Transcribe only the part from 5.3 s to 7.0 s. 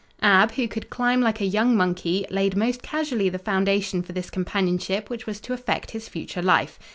to affect his future life.